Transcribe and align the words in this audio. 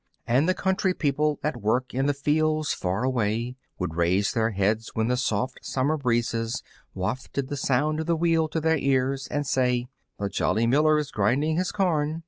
And 0.25 0.49
the 0.49 0.55
country 0.55 0.95
people, 0.95 1.39
at 1.43 1.61
work 1.61 1.93
in 1.93 2.07
the 2.07 2.13
fields 2.15 2.73
far 2.73 3.03
away, 3.03 3.55
would 3.77 3.93
raise 3.93 4.33
their 4.33 4.49
heads 4.49 4.89
when 4.95 5.09
the 5.09 5.15
soft 5.15 5.63
summer 5.63 5.95
breezes 5.95 6.63
wafted 6.95 7.49
the 7.49 7.55
sound 7.57 7.99
of 7.99 8.07
the 8.07 8.15
wheel 8.17 8.47
to 8.47 8.59
their 8.59 8.79
ears 8.79 9.27
and 9.27 9.45
say, 9.45 9.85
"The 10.17 10.27
jolly 10.27 10.65
miller 10.65 10.97
is 10.97 11.11
grinding 11.11 11.57
his 11.57 11.71
corn." 11.71 12.19